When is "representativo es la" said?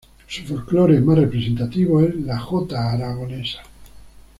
1.19-2.39